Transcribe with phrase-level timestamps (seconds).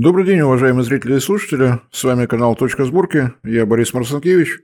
[0.00, 1.80] Добрый день, уважаемые зрители и слушатели.
[1.90, 3.32] С вами канал «Точка сборки».
[3.42, 4.60] Я Борис Марсанкевич.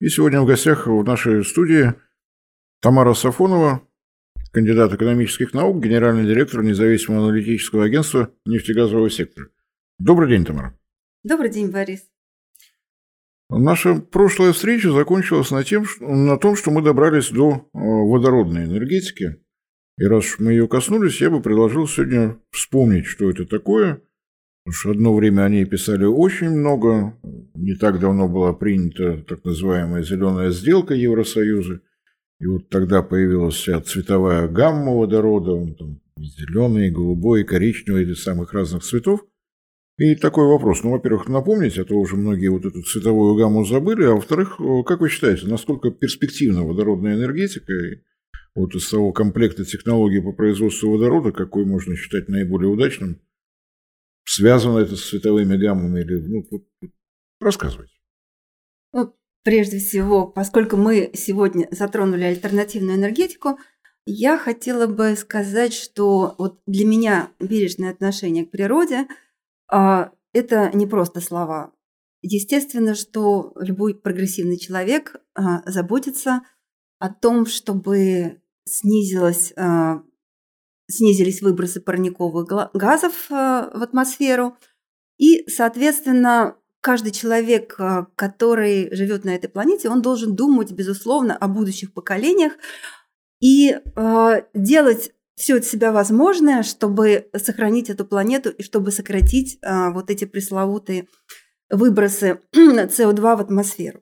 [0.00, 1.94] И сегодня в гостях в нашей студии
[2.80, 3.82] Тамара Сафонова,
[4.52, 9.48] кандидат экономических наук, генеральный директор независимого аналитического агентства нефтегазового сектора.
[9.98, 10.78] Добрый день, Тамара.
[11.24, 12.04] Добрый день, Борис.
[13.50, 19.42] Наша прошлая встреча закончилась на, тем, на том, что мы добрались до э, водородной энергетики.
[19.98, 24.00] И раз мы ее коснулись, я бы предложил сегодня вспомнить, что это такое–
[24.66, 27.16] Потому что одно время о ней писали очень много.
[27.54, 31.82] Не так давно была принята так называемая зеленая сделка Евросоюза.
[32.40, 38.82] И вот тогда появилась вся цветовая гамма водорода, там, зеленый, голубой, коричневый, из самых разных
[38.82, 39.24] цветов.
[39.98, 40.82] И такой вопрос.
[40.82, 44.02] Ну, во-первых, напомнить, а то уже многие вот эту цветовую гамму забыли.
[44.02, 47.72] А во-вторых, как вы считаете, насколько перспективна водородная энергетика?
[48.56, 53.20] Вот из того комплекта технологий по производству водорода, какой можно считать наиболее удачным–
[54.36, 56.16] Связано это с световыми гаммами или...
[56.20, 56.44] Ну,
[57.40, 57.94] рассказывайте.
[58.92, 63.58] Ну, прежде всего, поскольку мы сегодня затронули альтернативную энергетику,
[64.04, 69.06] я хотела бы сказать, что вот для меня бережное отношение к природе
[69.72, 71.72] а, это не просто слова.
[72.20, 76.42] Естественно, что любой прогрессивный человек а, заботится
[76.98, 80.02] о том, чтобы снизилась а,
[80.88, 84.56] снизились выбросы парниковых газов э, в атмосферу.
[85.18, 91.48] И, соответственно, каждый человек, э, который живет на этой планете, он должен думать, безусловно, о
[91.48, 92.52] будущих поколениях
[93.40, 99.90] и э, делать все от себя возможное, чтобы сохранить эту планету и чтобы сократить э,
[99.90, 101.08] вот эти пресловутые
[101.70, 104.00] выбросы СО2 в атмосферу.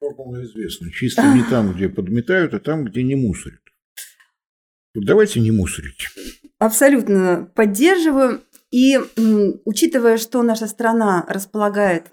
[0.00, 0.90] Ну, формула известна.
[0.90, 3.60] Чисто не там, где подметают, а там, где не мусорят.
[4.94, 6.08] Давайте не мусорить.
[6.58, 8.42] Абсолютно поддерживаю.
[8.70, 8.98] И
[9.64, 12.10] учитывая, что наша страна располагает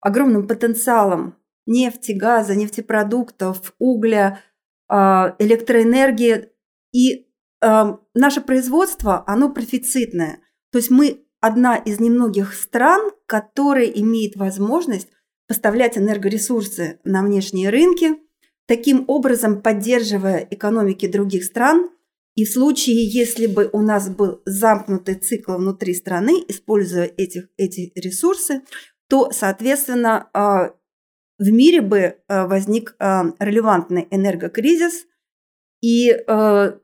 [0.00, 1.36] огромным потенциалом
[1.66, 4.40] нефти, газа, нефтепродуктов, угля,
[4.88, 6.48] а, электроэнергии,
[6.92, 7.26] и
[7.62, 10.40] а, наше производство, оно профицитное.
[10.70, 15.08] То есть мы одна из немногих стран, которая имеет возможность
[15.48, 18.16] поставлять энергоресурсы на внешние рынки,
[18.66, 21.90] таким образом поддерживая экономики других стран
[22.36, 27.92] и в случае, если бы у нас был замкнутый цикл внутри страны, используя этих, эти
[27.94, 28.60] ресурсы,
[29.08, 30.74] то, соответственно, а,
[31.38, 35.06] в мире бы а, возник а, релевантный энергокризис.
[35.82, 36.80] И в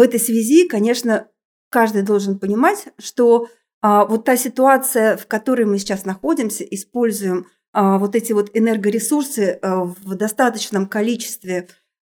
[0.00, 1.28] этой связи, конечно,
[1.70, 3.48] каждый должен понимать, что
[3.82, 10.86] вот та ситуация, в которой мы сейчас находимся, используем вот эти вот энергоресурсы в достаточном
[10.86, 11.68] количестве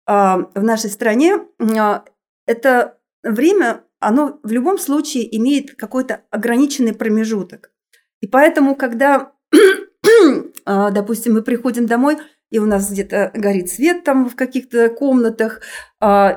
[0.09, 2.03] в нашей стране, а,
[2.47, 7.71] это время, оно в любом случае имеет какой-то ограниченный промежуток.
[8.19, 9.33] И поэтому, когда,
[10.65, 12.17] а, допустим, мы приходим домой,
[12.49, 15.61] и у нас где-то горит свет там в каких-то комнатах,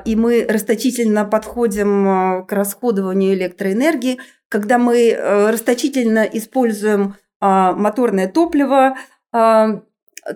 [0.05, 8.95] и мы расточительно подходим к расходованию электроэнергии, когда мы э, расточительно используем моторное топливо,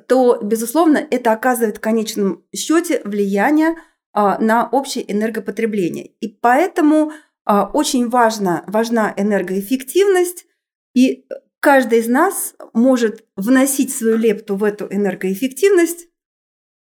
[0.07, 3.75] то, безусловно, это оказывает в конечном счете влияние
[4.13, 6.07] а, на общее энергопотребление.
[6.19, 7.11] И поэтому
[7.45, 10.45] а, очень важна, важна энергоэффективность,
[10.93, 11.25] и
[11.59, 16.07] каждый из нас может вносить свою лепту в эту энергоэффективность,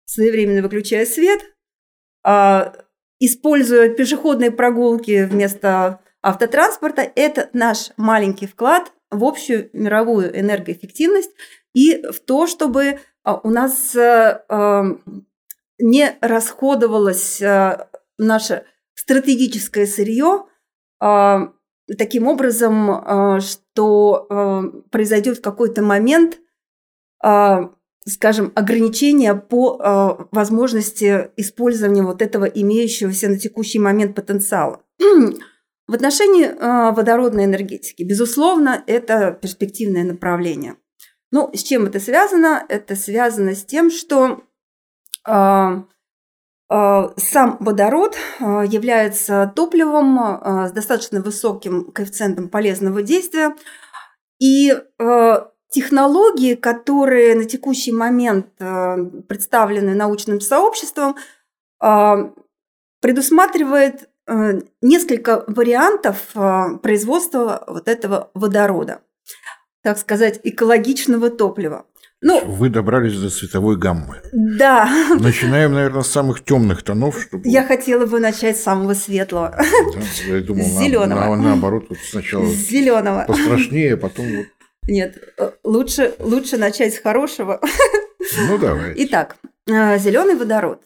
[0.04, 1.40] своевременно выключая свет,
[2.24, 2.74] а,
[3.18, 7.10] используя пешеходные прогулки вместо автотранспорта.
[7.14, 11.32] Это наш маленький вклад в общую мировую энергоэффективность
[11.74, 12.98] и в то, чтобы
[13.28, 14.40] а, у нас э,
[15.78, 17.86] не расходовалось э,
[18.16, 18.64] наше
[18.94, 20.46] стратегическое сырье
[20.98, 21.52] а,
[21.98, 26.38] таким образом, а, что произойдет в какой-то момент,
[27.20, 34.82] скажем, ограничение по возможности использования вот этого имеющегося на текущий момент потенциала.
[34.98, 36.48] В отношении
[36.92, 40.76] водородной энергетики, безусловно, это перспективное направление–
[41.30, 42.64] ну, с чем это связано?
[42.68, 44.40] Это связано с тем, что
[45.26, 45.82] э,
[46.70, 50.18] э, сам водород э, является топливом
[50.68, 53.54] с достаточно высоким коэффициентом полезного действия.
[54.40, 54.72] И
[55.70, 61.16] технологии, которые на текущий момент представлены научным сообществом,
[63.00, 64.08] предусматривает
[64.80, 66.32] несколько вариантов
[66.80, 69.00] производства вот этого водорода
[69.88, 71.86] так сказать, экологичного топлива.
[72.20, 74.20] Ну, Вы добрались до цветовой гаммы.
[74.34, 74.86] Да.
[75.18, 77.18] Начинаем, наверное, с самых темных тонов.
[77.18, 77.48] Чтобы...
[77.48, 79.56] Я хотела бы начать с самого светлого.
[79.56, 81.20] Да, я думал, Зеленого.
[81.20, 83.24] На, на, наоборот, вот сначала Зеленого.
[83.26, 84.46] пострашнее, а потом вот.
[84.88, 87.62] Нет, э, лучше, лучше начать с хорошего.
[88.46, 88.92] Ну, давай.
[88.94, 89.36] Итак,
[89.66, 90.82] э, зеленый водород.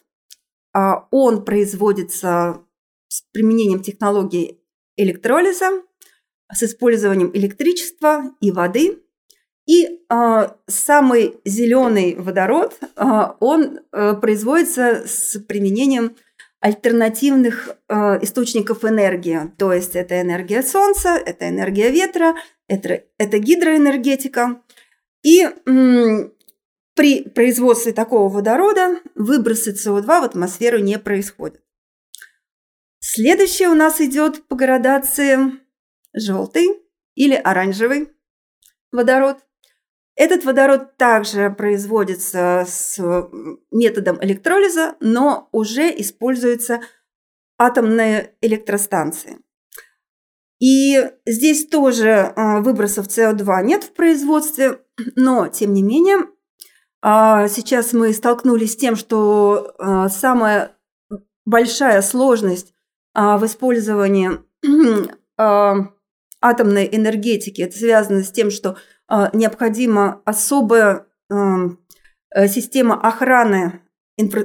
[0.72, 2.60] А, он производится
[3.08, 4.60] с применением технологии
[4.96, 5.82] электролиза,
[6.54, 8.98] с использованием электричества и воды.
[9.66, 13.04] И э, самый зеленый водород, э,
[13.38, 16.16] он э, производится с применением
[16.60, 19.52] альтернативных э, источников энергии.
[19.58, 22.34] То есть это энергия солнца, это энергия ветра,
[22.68, 24.62] это, это гидроэнергетика.
[25.22, 26.32] И м,
[26.94, 31.60] при производстве такого водорода выбросы СО2 в атмосферу не происходят.
[32.98, 35.58] Следующее у нас идет по градации
[36.14, 36.82] желтый
[37.14, 38.12] или оранжевый
[38.90, 39.38] водород.
[40.14, 42.98] Этот водород также производится с
[43.70, 46.82] методом электролиза, но уже используются
[47.58, 49.38] атомные электростанции.
[50.60, 54.80] И здесь тоже а, выбросов СО2 нет в производстве,
[55.16, 56.18] но тем не менее
[57.00, 60.76] а, сейчас мы столкнулись с тем, что а, самая
[61.44, 62.74] большая сложность
[63.14, 64.30] в использовании
[66.42, 68.76] атомной энергетики это связано с тем, что
[69.32, 73.80] необходима особая э, система охраны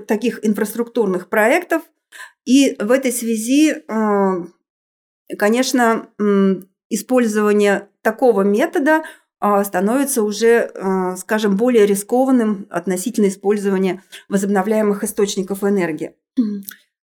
[0.08, 1.82] таких инфраструктурных проектов.
[2.46, 3.84] И в этой связи,
[5.38, 6.08] конечно,
[6.90, 9.04] использование такого метода–
[9.40, 16.16] а, становится уже, а, скажем, более рискованным относительно использования возобновляемых источников энергии.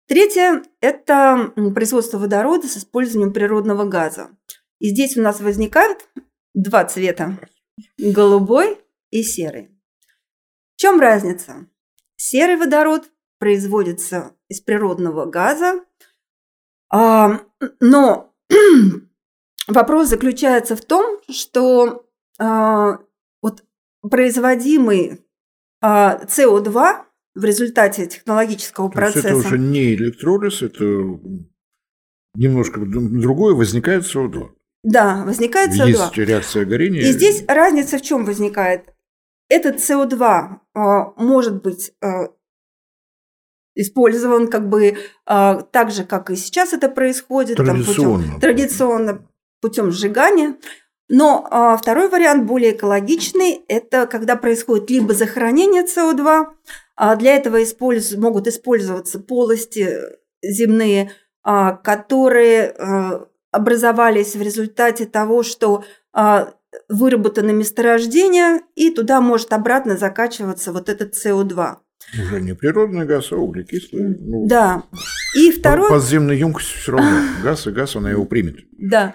[0.08, 4.30] Третье– это производство водорода с использованием природного газа.
[4.78, 6.08] И здесь у нас возникают
[6.54, 7.38] два цвета–
[7.98, 8.78] голубой
[9.10, 9.70] и серый.
[10.76, 11.66] В чем разница?
[12.16, 15.84] Серый водород производится из природного газа,
[16.90, 17.42] а,
[17.80, 18.34] но
[19.68, 22.06] вопрос заключается в том, что
[22.38, 22.98] а,
[23.42, 23.64] вот
[24.02, 25.24] производимый
[25.80, 29.28] а, СО2 в результате технологического То процесса.
[29.28, 30.84] это уже не электролиз, это
[32.34, 34.55] немножко другое, возникает СО2.
[34.86, 35.86] Да, возникает СО2.
[35.86, 37.02] Есть реакция горения.
[37.02, 38.94] И здесь разница в чем возникает?
[39.48, 40.20] Этот СО2
[40.74, 41.92] а, может быть
[43.74, 44.96] использован как бы
[45.26, 47.56] так же, как и сейчас это происходит.
[47.56, 48.22] Традиционно.
[48.22, 49.26] Там, путем, традиционно
[49.60, 50.56] путем сжигания.
[51.08, 56.46] Но а, второй вариант, более экологичный, это когда происходит либо захоронение СО2,
[56.96, 58.12] а для этого использ...
[58.16, 59.98] могут использоваться полости
[60.42, 61.12] земные,
[61.42, 66.54] а, которые а, образовались в результате того, что а,
[66.88, 71.76] выработано месторождение, и туда может обратно закачиваться вот этот СО2.
[72.22, 74.16] Уже не природный газ, а углекислый.
[74.20, 74.84] Ну, да.
[75.36, 75.90] И второй...
[75.90, 78.58] Подземной емкостью все равно газ и газ, она его примет.
[78.78, 79.14] Да.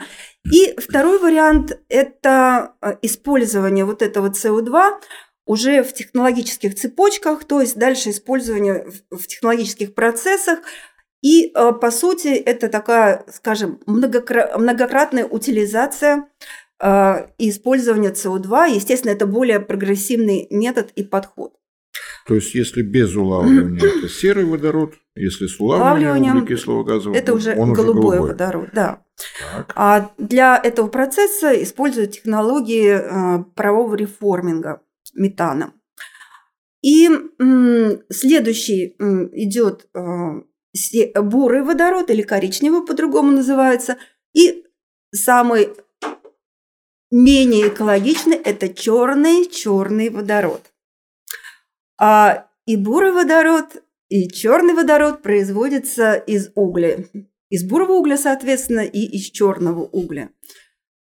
[0.52, 5.00] И второй вариант– это э, использование вот этого СО2
[5.46, 10.60] уже в технологических цепочках, то есть дальше использование в технологических процессах.
[11.22, 16.28] И, э, по сути, это такая, скажем, многократная утилизация
[16.80, 18.76] э, и использование СО2.
[18.76, 21.54] Естественно, это более прогрессивный метод и подход.
[22.26, 27.56] То есть, если без улавливания, это серый водород, если с улавливанием углекислого газа, это уже
[27.56, 29.04] он голубой, уже голубой водород, да.
[29.54, 29.74] Так.
[29.76, 34.82] А для этого процесса используют технологии э, парового реформинга
[35.14, 35.74] метана.
[36.82, 37.08] И
[38.10, 39.88] следующий идет
[41.16, 43.98] бурый водород или коричневый по-другому называется.
[44.34, 44.66] И
[45.14, 45.70] самый
[47.12, 50.72] менее экологичный– это черный черный водород.
[52.00, 57.06] А и бурый водород, и черный водород производятся из угля.
[57.50, 60.30] Из бурого угля, соответственно, и из черного угля.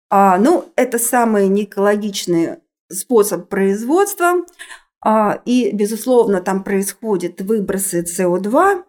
[0.09, 2.59] А, ну, это самый неэкологичный
[2.89, 4.45] способ производства.
[5.05, 8.83] А, и, безусловно, там происходят выбросы СО2.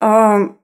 [0.00, 0.56] А,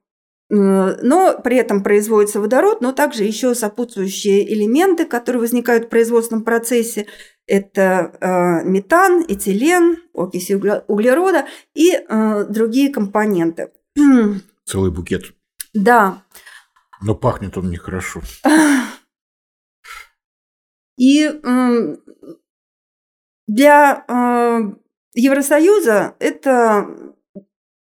[0.50, 7.07] но при этом производится водород, но также еще сопутствующие элементы, которые возникают в производственном процессе.
[7.47, 13.71] Это э, метан, этилен, окиси углерода и э, другие компоненты.
[14.64, 15.35] Целый букет.
[15.75, 16.23] Да.
[17.03, 18.23] Но пахнет он нехорошо.
[20.97, 21.29] И
[23.47, 24.61] для э,
[25.14, 27.14] Евросоюза это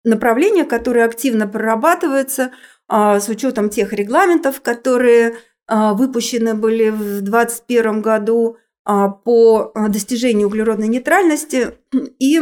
[0.03, 2.51] направление, которое активно прорабатывается
[2.87, 5.35] а, с учетом тех регламентов, которые
[5.67, 11.71] а, выпущены были в 2021 году а, по достижению углеродной нейтральности.
[12.19, 12.39] И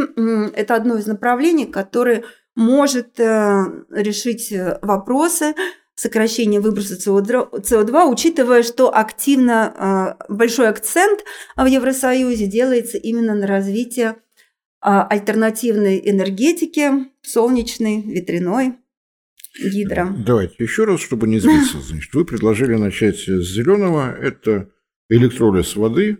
[0.56, 5.56] это одно из направлений, которое может э, решить вопросы
[5.96, 11.22] сокращения выброса СО2, учитывая, что активно большой акцент
[11.56, 14.18] в Евросоюзе делается именно на развитие
[14.82, 16.90] альтернативной энергетики,
[17.22, 18.74] солнечной, ветряной,
[19.60, 20.16] гидро.
[20.26, 21.80] Давайте еще раз, чтобы не сбиться.
[21.82, 24.12] Значит, вы предложили начать с зеленого.
[24.12, 24.70] Это
[25.10, 26.20] электролиз воды,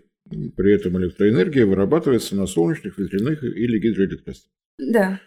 [0.56, 4.52] при этом электроэнергия вырабатывается на солнечных, ветряных или гидроэлектростанциях.
[4.78, 5.20] Да.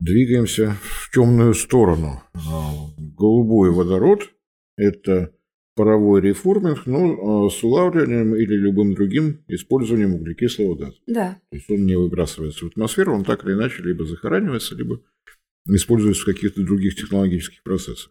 [0.00, 2.22] Двигаемся в темную сторону.
[2.34, 2.72] А,
[3.16, 4.30] голубой водород–
[4.76, 5.32] это
[5.78, 10.96] паровой реформинг, но а, с улавливанием или любым другим использованием углекислого газа.
[11.06, 11.38] Да.
[11.50, 15.00] То есть он не выбрасывается в атмосферу, он так или иначе либо захоранивается, либо
[15.68, 18.10] используется в каких-то других технологических процессах.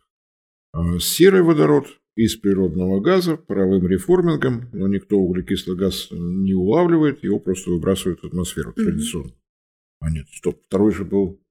[0.71, 7.37] А серый водород из природного газа паровым реформингом, но никто углекислый газ не улавливает, его
[7.37, 9.31] просто выбрасывают в атмосферу традиционно.
[9.31, 9.99] Mm-hmm.
[9.99, 11.41] А нет, стоп, второй же был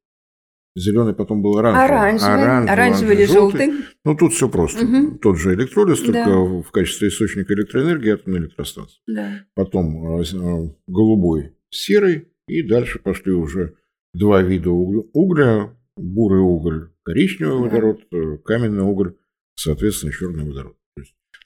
[0.76, 1.84] зеленый, потом был оранжевый.
[1.84, 3.66] Оранжевый, оранжевый, оранжевый или желтый.
[3.66, 3.86] желтый.
[4.04, 4.84] Ну, тут все просто.
[4.84, 5.18] Угу.
[5.18, 6.36] Тот же электролиз, только да.
[6.36, 9.00] в качестве источника электроэнергии атомной электростанции.
[9.06, 9.44] Да.
[9.54, 13.74] Потом э, голубой, серый, и дальше пошли уже
[14.14, 19.14] два вида угля, бурый уголь, коричневый водород, э, каменный уголь,
[19.54, 20.76] соответственно, черный водород.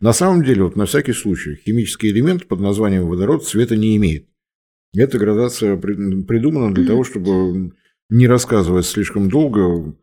[0.00, 4.26] На самом деле, вот на всякий случай, химический элемент под названием водород цвета не имеет.
[4.96, 7.72] Эта градация придумана для того, чтобы
[8.11, 9.95] не рассказывать слишком долго.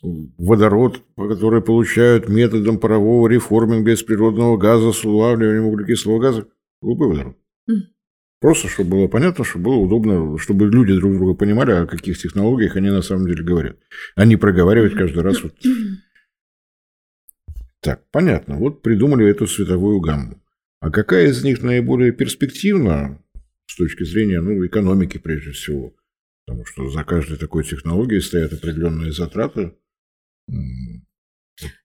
[0.00, 6.46] Водород, который получают методом парового реформинга из природного газа с улавливанием углекислого газа,
[6.80, 7.36] голубой водород.
[8.40, 12.76] Просто, чтобы было понятно, чтобы было удобно, чтобы люди друг друга понимали, о каких технологиях
[12.76, 13.76] они на самом деле говорят.
[14.14, 15.42] А не проговаривать каждый раз.
[15.42, 15.54] Вот.
[17.80, 18.56] Так, понятно.
[18.56, 20.40] Вот придумали эту цветовую гамму.
[20.80, 23.20] А какая из них наиболее перспективна
[23.66, 25.92] с точки зрения ну, экономики прежде всего?
[26.48, 29.74] Потому что за каждой такой технологией стоят определенные затраты.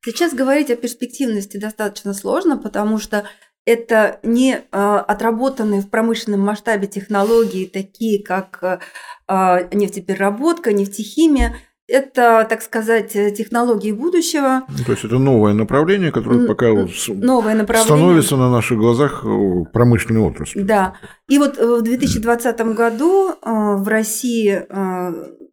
[0.02, 3.28] Сейчас говорить о перспективности достаточно сложно, потому что
[3.66, 8.82] это не а, отработанные в промышленном масштабе технологии, такие как
[9.28, 11.58] а, нефтепереработка, нефтехимия.
[11.88, 14.64] Это, так сказать, технологии будущего.
[14.86, 17.84] То есть это новое направление, которое пока новое направление.
[17.84, 20.66] становится на наших глазах э, промышленной отраслью.
[20.66, 20.96] Да.
[21.28, 24.66] И вот в 2020 году в России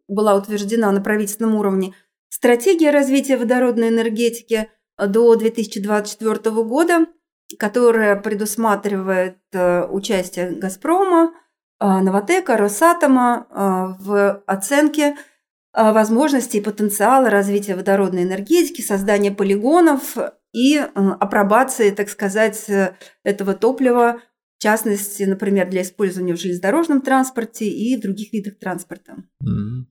[0.07, 1.93] была утверждена на правительственном уровне
[2.29, 7.05] стратегия развития водородной энергетики до 2024 года–
[7.57, 11.31] которая предусматривает э, участие «Газпрома»,
[11.79, 15.15] э, «Новотека», «Росатома» э, в оценке
[15.73, 20.17] возможностей и потенциала развития водородной энергетики, создания полигонов
[20.53, 22.69] и апробации, так сказать,
[23.23, 24.21] этого топлива,
[24.57, 29.13] в частности, например, для использования в железнодорожном транспорте и других видах транспорта.
[29.43, 29.85] Mm-hmm.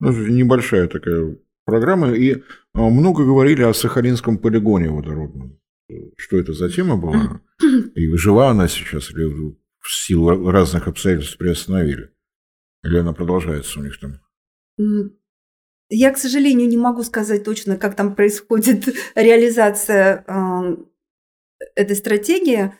[0.00, 2.12] Ну, небольшая такая программа.
[2.12, 2.42] И
[2.74, 5.58] много говорили о Сахалинском полигоне водородном
[6.16, 7.40] что это за тема была,
[7.94, 9.24] и жива она сейчас, или
[9.78, 12.12] в силу разных обстоятельств приостановили,
[12.84, 14.20] или она продолжается у них там?
[15.94, 20.24] Я, к сожалению, не могу сказать точно, как там происходит реализация
[21.74, 22.72] этой стратегии.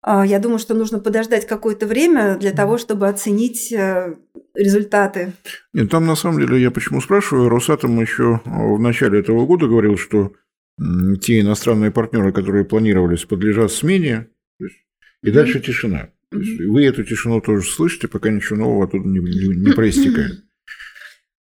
[0.00, 4.16] А, я думаю, что нужно подождать какое-то время для того, чтобы оценить э,
[4.54, 5.32] результаты.
[5.74, 9.98] Нет, там на самом деле я почему спрашиваю, Росатом еще в начале этого года говорил,
[9.98, 10.32] что
[11.20, 14.28] те иностранные партнеры, которые планировались, подлежат смене,
[15.22, 16.10] и дальше тишина.
[16.30, 20.43] вы эту тишину тоже слышите, пока ничего нового оттуда не, не, не проистекает.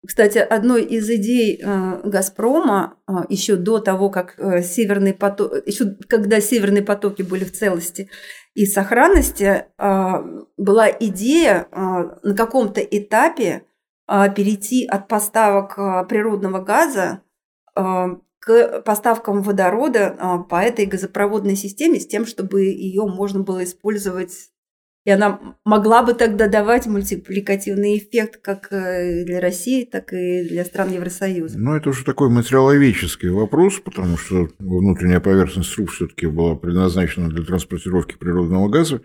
[0.06, 5.98] Кстати, одной из идей э, Газпрома э, еще до того, как э, северные потоки, еще
[6.08, 8.10] когда северные потоки были в целости
[8.54, 9.66] и сохранности,
[10.58, 13.64] была идея на каком-то этапе
[14.08, 15.76] перейти от поставок
[16.10, 17.22] природного газа
[17.76, 24.49] к поставкам водорода по этой газопроводной системе с тем, чтобы ее можно было использовать
[25.06, 30.66] и она могла бы тогда давать мультипликативный эффект как э, для России, так и для
[30.66, 31.58] стран Евросоюза.
[31.58, 37.44] Ну, это уже такой материаловедческий вопрос, потому что внутренняя поверхность труб все-таки была предназначена для
[37.44, 39.02] транспортировки природного газа.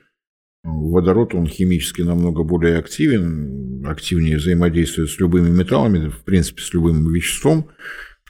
[0.65, 7.13] Водород, он химически намного более активен, активнее взаимодействует с любыми металлами, в принципе, с любым
[7.13, 7.71] веществом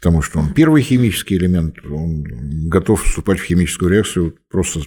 [0.05, 2.25] потому что он первый химический элемент, он
[2.69, 4.81] готов вступать в химическую реакцию просто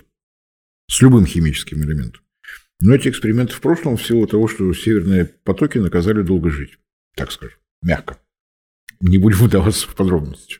[0.87, 2.21] с любым химическим элементом.
[2.79, 6.77] Но эти эксперименты в прошлом в силу того, что северные потоки наказали долго жить,
[7.15, 8.17] так скажем, мягко.
[9.01, 10.59] Не будем вдаваться в подробности.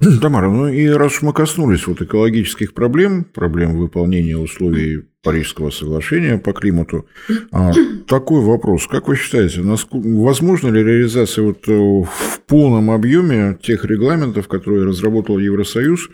[0.20, 6.52] Тамара, ну и раз мы коснулись вот экологических проблем, проблем выполнения условий Парижского соглашения по
[6.52, 7.06] климату.
[7.50, 7.72] А,
[8.06, 8.86] такой вопрос.
[8.86, 15.38] Как вы считаете, насколько, возможно ли реализация вот в полном объеме тех регламентов, которые разработал
[15.38, 16.10] Евросоюз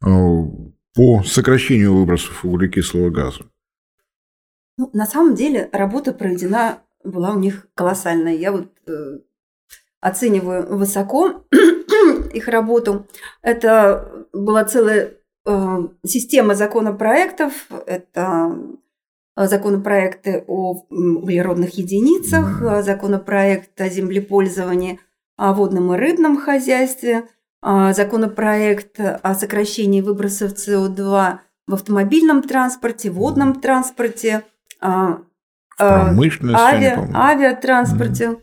[0.00, 3.44] по сокращению выбросов углекислого газа?
[4.78, 8.34] Ну, на самом деле работа проведена была у них колоссальная.
[8.34, 9.18] Я вот э,
[10.00, 11.44] оцениваю высоко
[12.32, 13.04] их работу.
[13.42, 17.52] Это была целая э, система законопроектов.
[17.86, 18.56] Это
[19.36, 25.00] законопроекты о углеродных единицах, законопроект о землепользовании,
[25.36, 27.24] о водном и рыбном хозяйстве,
[27.64, 34.44] э, законопроект о сокращении выбросов СО2 в автомобильном транспорте, водном транспорте,
[35.76, 38.24] промышленности, ави, авиатранспорте.
[38.24, 38.42] Mm-hmm.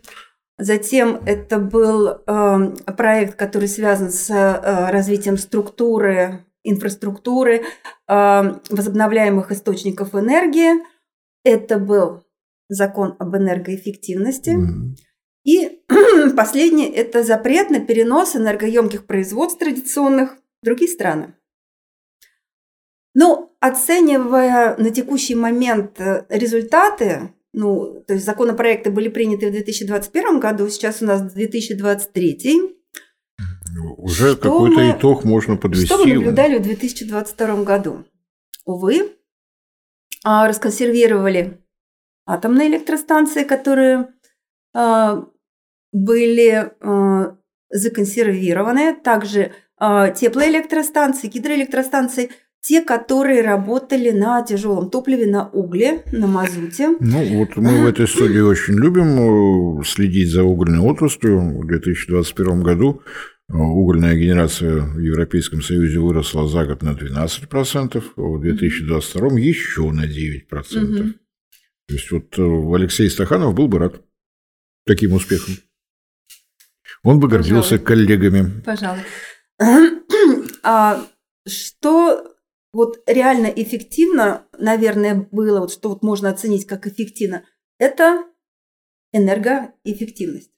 [0.58, 7.64] Затем это был э, проект, который связан с э, развитием структуры, инфраструктуры,
[8.08, 10.82] э, возобновляемых источников энергии.
[11.44, 12.24] Это был
[12.70, 14.52] закон об энергоэффективности.
[14.52, 14.96] Mm-hmm.
[15.44, 15.84] И
[16.38, 21.36] последний– это запрет на перенос энергоемких производств традиционных в другие страны.
[23.16, 30.42] Ну, оценивая на текущий момент э, результаты ну, то есть законопроекты были приняты в 2021
[30.42, 32.76] году, сейчас у нас 2023.
[33.98, 35.86] Уже какой-то итог можно подвести.
[35.86, 38.04] Что мы наблюдали в 2022 году?
[38.66, 39.14] Увы,
[40.26, 41.62] а, расконсервировали
[42.26, 44.10] атомные электростанции, которые
[44.74, 45.26] а,
[45.94, 47.38] были а,
[47.70, 52.32] законсервированы, также теплоэлектростанции, гидроэлектростанции–
[52.66, 56.98] те, которые работали на тяжелом топливе, на угле, на мазуте.
[57.00, 61.62] Ну, вот мы в этой студии очень любим э, следить за угольной отраслью.
[61.62, 63.04] В 2021 году
[63.50, 69.92] э, угольная генерация в Европейском Союзе выросла за год на 12%, а в 2022 еще
[69.92, 71.02] на 9%.
[71.02, 71.10] Угу.
[71.88, 74.02] То есть вот э, Алексей Стаханов был бы рад
[74.88, 75.54] таким успехом.
[77.04, 77.86] Он бы гордился Пожалуй.
[77.86, 78.62] коллегами.
[78.62, 79.02] Пожалуй.
[80.68, 81.06] А
[81.48, 82.35] что
[82.76, 87.46] вот реально эффективно, наверное, было, вот что вот можно оценить как эффективно,
[87.78, 88.26] это
[89.14, 90.52] энергоэффективность.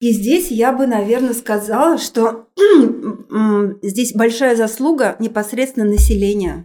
[0.00, 2.48] И здесь я бы, наверное, сказала, что
[3.82, 6.64] здесь большая заслуга непосредственно населения,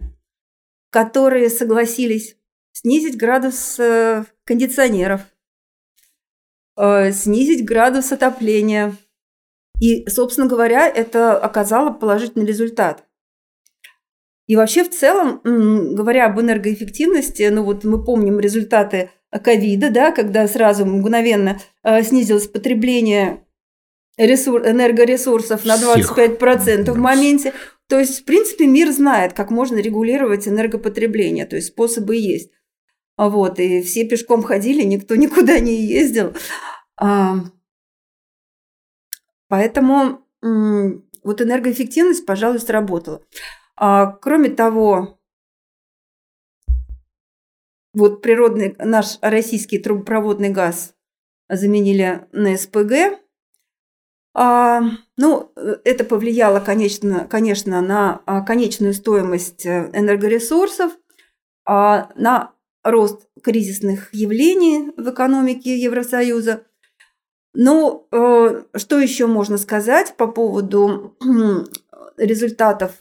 [0.88, 2.36] которые согласились
[2.72, 5.20] снизить градус э, кондиционеров,
[6.78, 8.96] э, снизить градус отопления.
[9.78, 13.06] И, собственно говоря, это оказало положительный результат–
[14.46, 20.46] и вообще в целом, говоря об энергоэффективности, ну вот мы помним результаты ковида, да, когда
[20.46, 23.46] сразу мгновенно э, снизилось потребление
[24.18, 27.54] ресурс, энергоресурсов на 25% в моменте.
[27.88, 32.50] То есть, в принципе, мир знает, как можно регулировать энергопотребление, то есть способы есть.
[33.16, 36.34] Вот, и все пешком ходили, никто никуда не ездил.
[37.00, 37.36] А,
[39.48, 43.22] поэтому вот энергоэффективность, пожалуй, сработала.
[43.76, 45.18] А, кроме того,
[47.94, 50.94] вот природный наш российский трубопроводный газ
[51.48, 53.18] заменили на СПГ.
[54.34, 54.80] А,
[55.18, 55.52] ну,
[55.84, 60.92] это повлияло, конечно, конечно, на а, конечную стоимость э, энергоресурсов,
[61.66, 66.64] а, на рост кризисных явлений в экономике Евросоюза.
[67.54, 71.14] Ну, э, что еще можно сказать по поводу
[72.16, 72.92] результатов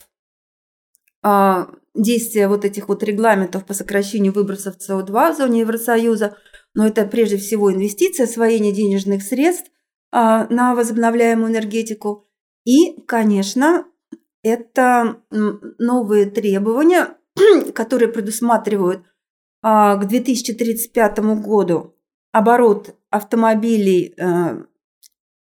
[1.23, 6.38] а, действия вот этих вот регламентов по сокращению выбросов СО2 в зоне Евросоюза,
[6.73, 9.69] но это прежде всего инвестиция, освоение денежных средств
[10.12, 12.27] а, на возобновляемую энергетику.
[12.65, 13.86] И, конечно,
[14.43, 17.17] это новые требования,
[17.73, 19.03] которые предусматривают
[19.62, 21.95] а, к 2035 году
[22.31, 24.15] оборот автомобилей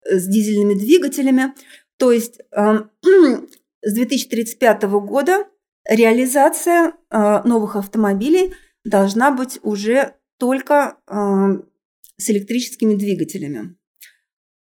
[0.05, 1.53] с дизельными двигателями.
[1.99, 2.41] То есть
[3.83, 5.47] с 2035 года
[5.89, 11.15] реализация э, новых автомобилей должна быть уже только э,
[12.17, 13.77] с электрическими двигателями.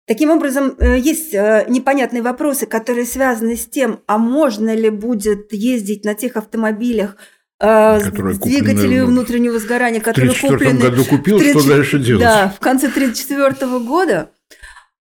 [0.05, 6.03] Таким образом, э, есть непонятные вопросы, которые связаны с тем, а можно ли будет ездить
[6.03, 7.17] на тех автомобилях,
[7.59, 10.79] которые с двигателями внутреннего сгорания, которые куплены...
[10.79, 11.61] В году купил, 30...
[11.61, 12.23] что дальше делать?
[12.23, 14.31] Да, в конце 1934 года.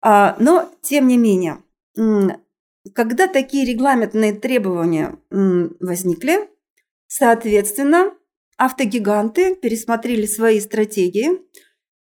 [0.03, 1.57] А, но, тем не менее,
[2.94, 6.50] когда такие регламентные требования возникли,
[7.08, 8.13] соответственно,
[8.58, 11.41] автогиганты пересмотрели свои стратегии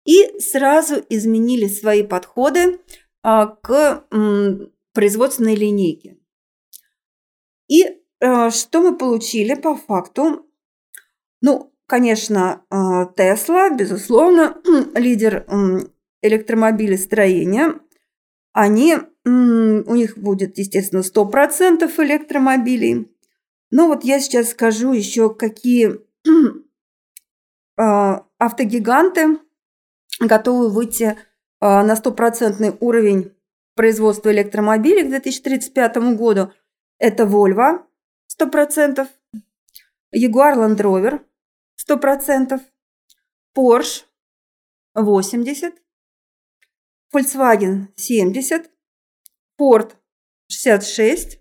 [0.04, 2.80] и сразу изменили свои подходы
[3.22, 4.04] а, к
[4.94, 6.18] производственной линейке.
[7.68, 10.46] И э, что мы получили по факту?
[11.42, 12.64] Ну, конечно,
[13.16, 14.56] Тесла, безусловно,
[14.94, 15.46] лидер
[16.22, 17.78] электромобилестроения.
[18.52, 18.96] Они,
[19.28, 23.10] у них будет, естественно, 100% электромобилей.
[23.70, 26.00] Но вот я сейчас скажу еще, какие
[27.76, 29.38] автогиганты
[30.20, 31.16] готовы выйти
[31.60, 33.34] на стопроцентный уровень
[33.74, 36.52] производства электромобилей к 2035 году.
[36.98, 37.84] Это Volvo
[38.40, 39.06] 100%,
[40.14, 41.20] Jaguar Land Rover
[41.88, 42.60] 100%,
[43.54, 44.04] Porsche
[44.96, 45.74] 80%,
[47.12, 48.66] Volkswagen 70%,
[49.60, 49.92] Ford
[50.50, 51.38] 66%,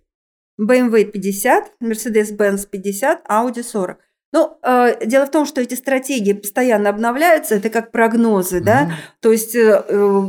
[0.60, 3.98] BMW 50%, Mercedes-Benz 50%, Audi 40%.
[4.34, 8.64] Ну, э, дело в том, что эти стратегии постоянно обновляются, это как прогнозы, mm-hmm.
[8.64, 10.28] да, то есть э, э,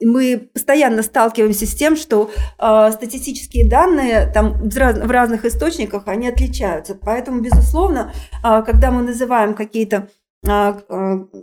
[0.00, 6.06] мы постоянно сталкиваемся с тем, что э, статистические данные там в, раз, в разных источниках
[6.06, 8.12] они отличаются, поэтому безусловно,
[8.44, 10.08] э, когда мы называем какие-то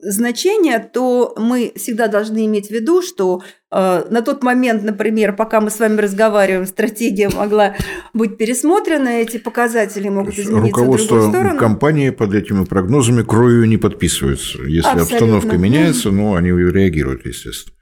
[0.03, 5.61] значения, то мы всегда должны иметь в виду, что а, на тот момент, например, пока
[5.61, 7.75] мы с вами разговариваем, стратегия могла
[8.13, 11.59] быть пересмотрена, эти показатели могут измениться Руководство в другую сторону.
[11.59, 14.59] компании под этими прогнозами кровью не подписывается.
[14.63, 15.15] Если Абсолютно.
[15.15, 17.75] обстановка меняется, ну, они реагируют, естественно.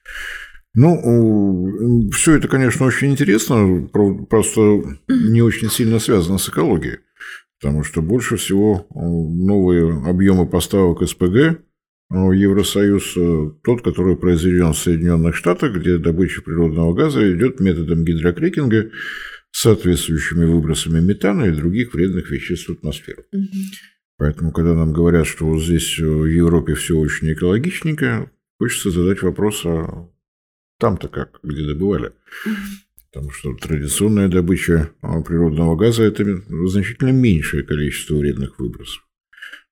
[0.76, 3.88] Ну, все это, конечно, очень интересно,
[4.30, 7.00] просто не очень сильно связано с экологией
[7.60, 11.58] потому что больше всего э, новые объемы поставок СПГ э,
[12.10, 18.06] в Евросоюз э, тот, который произведен в Соединенных Штатах, где добыча природного газа идет методом
[18.06, 18.92] гидрокрекинга
[19.52, 23.24] с соответствующими выбросами метана и других вредных веществ в атмосферу.
[23.34, 23.48] Угу.
[24.18, 29.66] Поэтому, когда нам говорят, что вот здесь в Европе все очень экологичненько, хочется задать вопрос,
[29.66, 30.10] а
[30.78, 32.14] там-то как, где добывали?
[32.46, 32.54] Угу.
[33.12, 36.24] Потому что традиционная добыча а, природного газа– это
[36.68, 39.04] значительно меньшее количество вредных выбросов.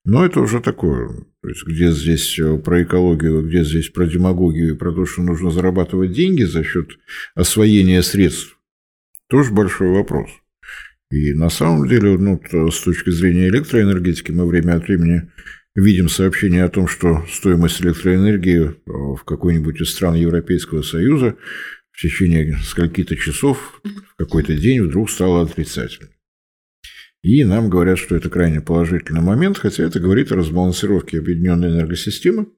[0.05, 1.09] Но это уже такое.
[1.41, 5.51] То есть, где здесь э, про экологию, где здесь про демагогию про то, что нужно
[5.51, 6.91] зарабатывать деньги за счет
[7.35, 8.57] освоения средств,
[9.27, 10.29] тоже большой вопрос.
[11.11, 15.29] И на самом деле, ну, с точки зрения электроэнергетики, мы время от времени
[15.75, 21.35] видим сообщения о том, что стоимость электроэнергии э, в какой-нибудь из стран Европейского Союза
[21.97, 26.11] в течение скольки-то часов в какой-то день вдруг стало отрицательным.
[27.23, 32.49] И нам говорят, что это крайне положительный момент, хотя это говорит о разбалансировке объединенной энергосистемы.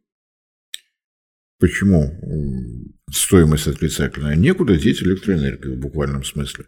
[1.58, 2.20] Почему
[3.10, 4.36] стоимость отрицательная?
[4.36, 6.66] Некуда деть электроэнергию в буквальном смысле.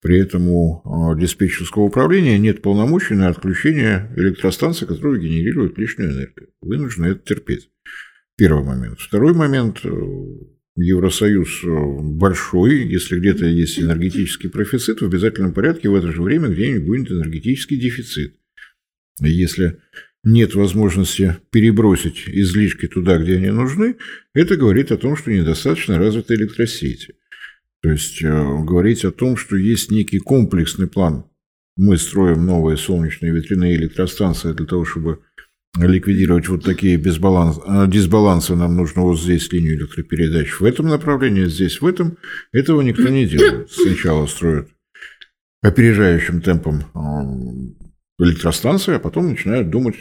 [0.00, 6.50] При этом у а, диспетчерского управления нет полномочий на отключение электростанций, которые генерируют лишнюю энергию.
[6.60, 7.70] Вы нужно это терпеть.
[8.36, 9.00] Первый момент.
[9.00, 9.80] Второй момент
[10.76, 11.68] Евросоюз э,
[12.00, 17.10] большой, если где-то есть энергетический профицит, в обязательном порядке в это же время где-нибудь будет
[17.12, 18.34] энергетический дефицит.
[19.20, 19.78] Если
[20.24, 23.96] нет возможности перебросить излишки туда, где они нужны,
[24.32, 27.14] это говорит о том, что недостаточно развиты электросети.
[27.80, 28.28] То есть э,
[28.64, 31.26] говорить о том, что есть некий комплексный план.
[31.76, 35.20] Мы строим новые солнечные ветряные электростанции для того, чтобы
[35.76, 41.46] ликвидировать вот такие безбаланс, а, дисбалансы, нам нужно вот здесь линию электропередач в этом направлении,
[41.46, 42.16] здесь в этом.
[42.52, 43.70] Этого никто не делает.
[43.70, 44.68] Сначала строят
[45.62, 46.84] опережающим темпом
[48.18, 49.96] электростанции, а потом начинают думать,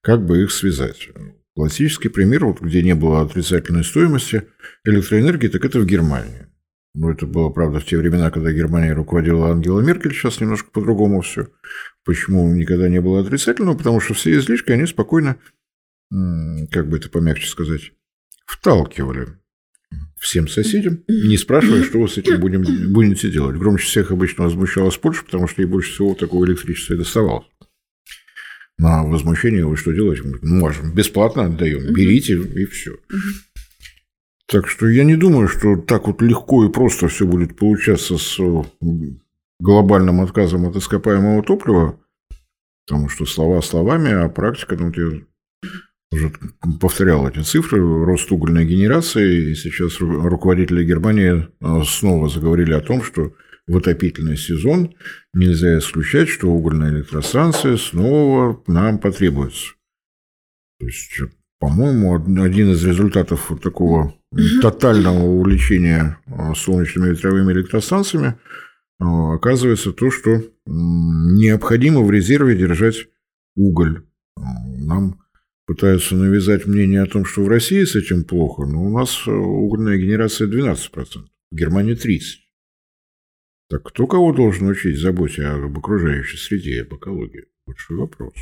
[0.00, 1.10] как бы их связать.
[1.54, 4.44] Классический пример, вот, где не было отрицательной стоимости
[4.84, 6.46] электроэнергии, так это в Германии.
[6.94, 11.20] Ну, это было, правда, в те времена, когда Германия руководила Ангела Меркель, сейчас немножко по-другому
[11.22, 11.48] все.
[12.04, 13.76] Почему никогда не было отрицательного?
[13.76, 15.36] Потому что все излишки, они спокойно,
[16.10, 17.92] как бы это помягче сказать,
[18.44, 19.28] вталкивали
[20.18, 23.56] всем соседям, не спрашивая, что вы с этим будем, будете делать.
[23.56, 27.46] Громче всех обычно возмущалась Польша, потому что ей больше всего такого электричества и доставалось.
[28.78, 30.22] На возмущение вы что делаете?
[30.24, 32.96] Ну, можем, бесплатно отдаем, берите и все.
[34.46, 38.38] Так что я не думаю, что так вот легко и просто все будет получаться с
[39.62, 41.98] глобальным отказом от ископаемого топлива,
[42.84, 45.20] потому что слова словами, а практика, ну, я
[46.12, 46.32] уже
[46.80, 53.02] повторял эти цифры, рост угольной генерации, и сейчас руководители Германии а, снова заговорили о том,
[53.02, 53.34] что
[53.68, 54.94] в отопительный сезон
[55.32, 59.74] нельзя исключать, что угольная электростанция снова нам потребуется.
[60.80, 61.20] То есть,
[61.60, 64.12] по-моему, один из результатов вот такого
[64.60, 68.34] тотального увлечения а, солнечными ветровыми электростанциями–
[69.02, 73.06] оказывается то, что необходимо в резерве держать
[73.56, 74.04] уголь.
[74.36, 74.42] А,
[74.78, 75.20] нам
[75.66, 79.30] пытаются навязать мнение о том, что в России с этим плохо, но у нас э,
[79.30, 80.76] угольная генерация 12%,
[81.50, 82.20] в Германии 30%.
[83.70, 87.46] Так кто кого должен учить заботе об окружающей среде и об экологии?
[87.66, 88.34] Большой вопрос.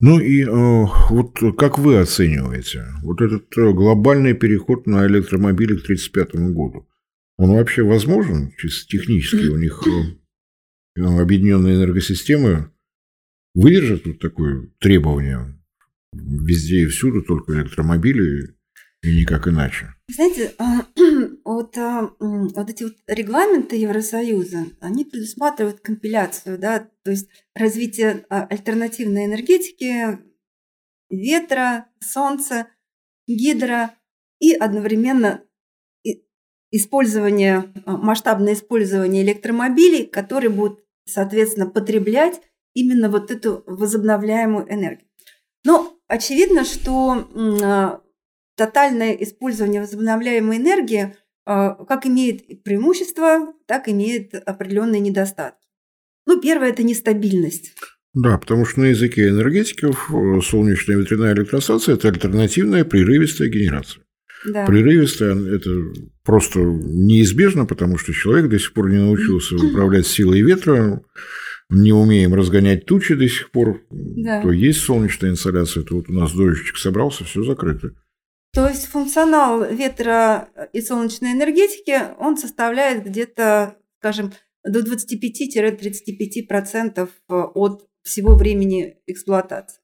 [0.00, 5.84] Ну и э, вот как вы оцениваете вот этот э, глобальный переход на электромобили к
[5.84, 6.88] 1935 году?
[7.42, 8.52] Он вообще возможен?
[8.56, 12.70] Чисто технически у них э, объединенные энергосистемы
[13.52, 15.60] выдержат вот такое требование
[16.12, 18.54] везде и всюду только электромобили
[19.02, 19.92] и никак иначе?
[20.08, 20.86] Знаете, а,
[21.44, 28.44] вот, а, вот эти вот регламенты Евросоюза, они предусматривают компиляцию, да, то есть развитие а,
[28.44, 30.20] альтернативной энергетики,
[31.10, 32.68] ветра, солнца,
[33.26, 33.96] гидро
[34.38, 35.42] и одновременно
[36.72, 42.40] использование, масштабное использование электромобилей, которые будут, соответственно, потреблять
[42.74, 45.08] именно вот эту возобновляемую энергию.
[45.64, 48.02] Но очевидно, что
[48.56, 55.66] тотальное использование возобновляемой энергии а, как имеет преимущества, так имеет определенные недостатки.
[56.26, 57.74] Ну, первое– это нестабильность.
[58.14, 64.04] Да, потому что на языке энергетиков э, солнечная ветряная электростанция– это альтернативная прерывистая генерация.
[64.44, 64.66] Да.
[64.66, 65.70] Прерывистая– это
[66.24, 71.02] просто неизбежно, потому что человек до сих пор не научился управлять силой ветра,
[71.70, 74.42] не умеем разгонять тучи до сих пор, да.
[74.42, 77.92] то есть солнечная инсоляция, то вот у нас дождичек собрался, все закрыто.
[78.52, 84.32] То есть функционал ветра и солнечной энергетики, он составляет где-то, скажем,
[84.64, 89.81] до 25-35% от всего времени эксплуатации.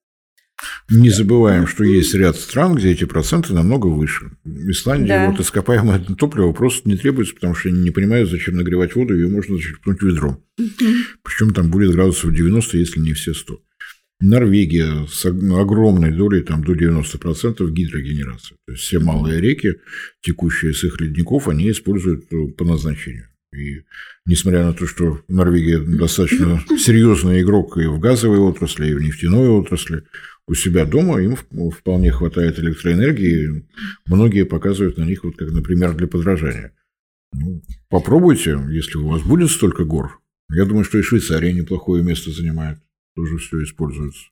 [0.91, 4.33] Не забываем, что есть ряд стран, где эти проценты намного выше.
[4.45, 5.31] В Исландии да.
[5.31, 9.29] вот ископаемое топливо просто не требуется, потому что они не понимают, зачем нагревать воду, ее
[9.29, 10.43] можно зачерпнуть ведром.
[10.57, 13.61] Причем там будет градусов 90, если не все 100.
[14.21, 18.57] Норвегия с огромной долей, там до 90% гидрогенерации.
[18.67, 19.77] То есть все малые реки,
[20.23, 23.29] текущие с их ледников, они используют э, по назначению.
[23.55, 23.85] И
[24.27, 29.49] несмотря на то, что Норвегия достаточно серьезный игрок и в газовой отрасли, и в нефтяной
[29.49, 30.03] отрасли,
[30.49, 31.37] у себя дома им
[31.71, 33.69] вполне хватает электроэнергии.
[34.07, 36.75] Многие показывают на них, вот как, например, для подражания.
[37.33, 40.21] Ну, попробуйте, если у вас будет столько гор.
[40.51, 42.79] Я думаю, что и Швейцария неплохое место занимает
[43.15, 44.23] тоже все используется.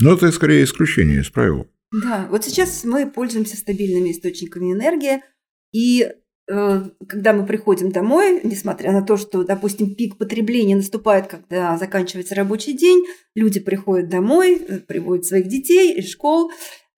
[0.00, 1.66] Но это скорее исключение из правил.
[1.90, 5.22] Да, вот сейчас мы пользуемся стабильными источниками энергии,
[5.72, 6.06] и
[6.46, 12.72] когда мы приходим домой, несмотря на то, что, допустим, пик потребления наступает, когда заканчивается рабочий
[12.72, 13.04] день,
[13.34, 16.52] люди приходят домой, э, приводят своих детей из школ,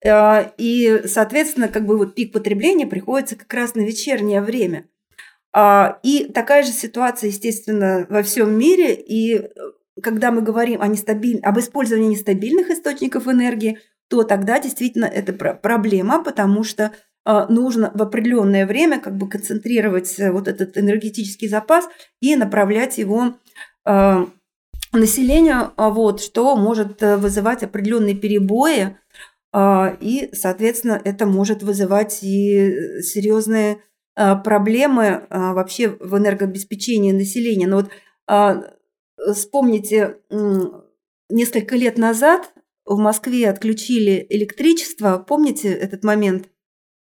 [0.04, 4.86] э, и, соответственно, как бы вот пик потребления приходится как раз на вечернее время.
[5.54, 9.48] А, и такая же ситуация, естественно, во всем мире, и э,
[10.02, 11.40] когда мы говорим о нестабиль...
[11.40, 16.90] об использовании нестабильных источников энергии, то тогда действительно это проблема, потому что э,
[17.48, 21.88] нужно в определенное время как бы концентрировать э, вот этот энергетический запас
[22.20, 23.34] и направлять его
[23.84, 24.26] э,
[24.92, 28.96] населению, вот, что может вызывать определенные перебои,
[29.54, 33.78] и, соответственно, это может вызывать и серьезные
[34.14, 37.66] проблемы вообще в энергообеспечении населения.
[37.66, 37.90] Но вот
[39.32, 40.18] Вспомните,
[41.28, 42.52] несколько лет назад
[42.84, 45.18] в Москве отключили электричество.
[45.18, 46.48] Помните этот момент?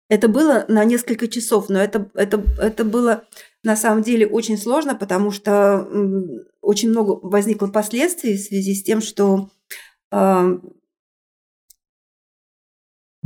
[0.09, 3.25] Это было на несколько часов, но это, это, это было
[3.63, 5.87] на самом деле очень сложно, потому что
[6.61, 9.49] очень много возникло последствий в связи с тем, что
[10.11, 10.57] э,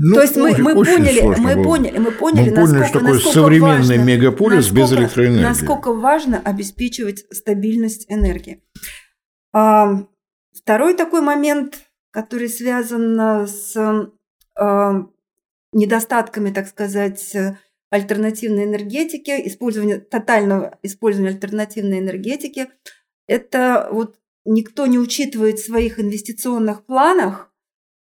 [0.03, 1.63] ну, То есть мы, мы поняли, мы было.
[1.63, 5.43] поняли, мы поняли, мы поняли, насколько, что такое насколько современный важно, мегаполис насколько, без электроэнергии.
[5.43, 8.63] Насколько важно обеспечивать стабильность энергии.
[9.53, 10.07] А,
[10.51, 13.77] второй такой момент, который связан с
[14.55, 15.05] а,
[15.73, 17.35] недостатками, так сказать,
[17.89, 22.69] альтернативной энергетики, использования тотального использования альтернативной энергетики,
[23.27, 27.51] это вот никто не учитывает в своих инвестиционных планах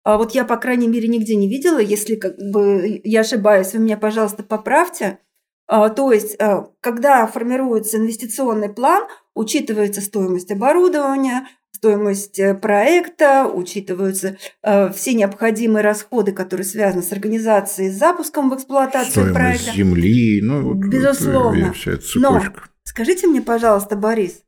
[0.06, 1.80] а вот я, по крайней мере, нигде не видела.
[1.80, 5.18] Если как бы я ошибаюсь, вы меня, пожалуйста, поправьте.
[5.66, 14.36] А, то есть, а, когда формируется инвестиционный план, учитывается стоимость оборудования, стоимость э, проекта, учитываются
[14.62, 19.72] э, все необходимые расходы, которые связаны с организацией, с запуском в эксплуатацию стоимость проекта.
[19.72, 21.66] земли, ну, вот, Безусловно.
[21.68, 22.42] Вот, вся эта Но
[22.84, 24.42] скажите мне, пожалуйста, Борис,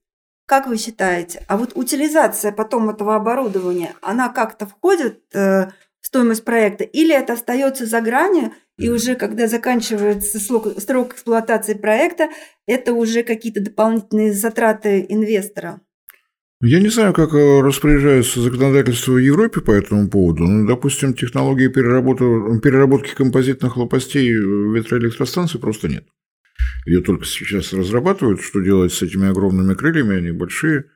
[0.47, 5.67] как вы считаете, а вот утилизация потом этого оборудования, она как-то входит э,
[6.01, 11.75] в стоимость проекта или это остается за гранью, и уже когда заканчивается срок, срок эксплуатации
[11.75, 12.31] проекта,
[12.67, 15.81] это уже какие-то дополнительные затраты инвестора?
[16.61, 20.45] Я не знаю, как э, распоряжается законодательство в Европе по этому поводу.
[20.45, 26.05] Ну, допустим, технологии переработки, переработки композитных лопастей ветроэлектростанций просто нет.
[26.85, 30.87] Ее только сейчас разрабатывают, что делать с этими огромными крыльями, они большие.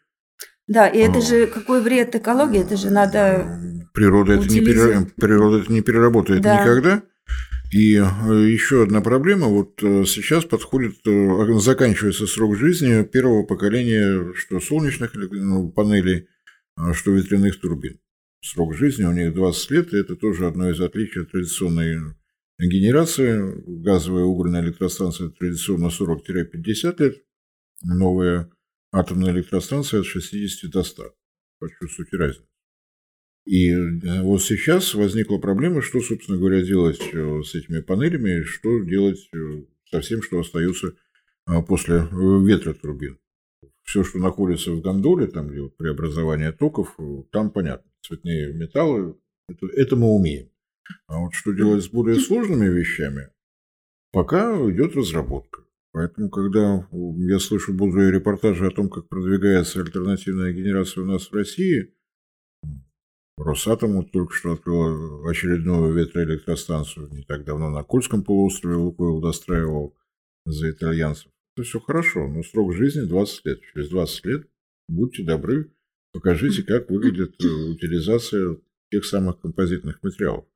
[0.66, 3.60] Да, и это же какой вред экологии, это же надо
[3.92, 5.06] Природа это, не, перер...
[5.16, 6.62] Природа это не переработает да.
[6.62, 7.02] никогда.
[7.72, 14.34] И э, еще одна проблема, вот э, сейчас подходит, э, заканчивается срок жизни первого поколения,
[14.34, 16.28] что солнечных ну, панелей,
[16.76, 17.98] а что ветряных турбин.
[18.42, 22.14] Срок жизни у них 20 лет, и это тоже одно из отличий от традиционной
[22.58, 23.40] генерации.
[23.82, 27.22] Газовая угольная электростанция традиционно 40-50 лет,
[27.82, 28.50] новая
[28.92, 31.14] атомная электростанция от 60 до 100.
[31.58, 32.51] Почувствуйте разницу.
[33.44, 38.80] И э, вот сейчас возникла проблема, что, собственно говоря, делать э, с этими панелями, что
[38.84, 40.94] делать э, со всем, что остается
[41.66, 43.18] после ветротурбин.
[43.82, 46.96] Все, что находится в гондоле, там, где вот преобразование токов,
[47.32, 47.90] там понятно.
[48.00, 49.16] Цветные металлы,
[49.48, 50.50] это, это мы умеем.
[51.08, 53.30] А вот что делать с более сложными вещами,
[54.12, 55.62] пока идет разработка.
[55.90, 61.34] Поэтому, когда я слышу бодрые репортажи о том, как продвигается альтернативная генерация у нас в
[61.34, 61.92] России,
[63.44, 69.94] Росатом вот только что открыл очередную ветроэлектростанцию не так давно на Кольском полуострове Лукойл достраивал
[70.44, 71.30] за итальянцев.
[71.56, 73.60] Это все хорошо, но срок жизни 20 лет.
[73.72, 74.46] Через 20 лет
[74.88, 75.72] будьте добры,
[76.12, 78.58] покажите, как выглядит э, утилизация
[78.90, 80.46] тех самых композитных материалов.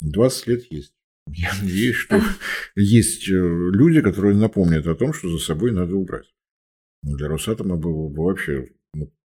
[0.00, 0.94] 20 лет есть.
[1.28, 2.20] Я надеюсь, что
[2.76, 6.26] есть э, люди, которые напомнят о том, что за собой надо убрать.
[7.02, 8.68] Для Росатома было бы вообще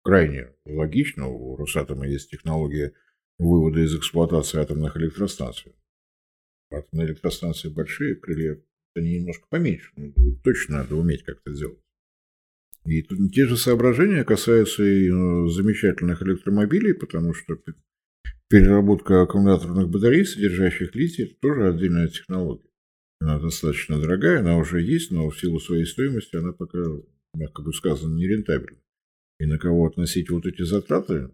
[0.05, 1.27] крайне логично.
[1.27, 2.93] У Росатома есть технология
[3.39, 5.73] вывода из эксплуатации атомных электростанций.
[6.71, 8.61] Атомные электростанции большие, крылья
[8.95, 9.91] они немножко поменьше.
[9.97, 10.13] Но
[10.43, 11.79] точно надо уметь как-то сделать.
[12.85, 17.57] И тут те же соображения касаются и ну, замечательных электромобилей, потому что
[18.47, 22.69] переработка аккумуляторных батарей, содержащих литий, это тоже отдельная технология.
[23.19, 26.77] Она достаточно дорогая, она уже есть, но в силу своей стоимости она пока,
[27.33, 28.77] мягко бы сказано, не рентабельна
[29.39, 31.31] и на кого относить вот эти затраты,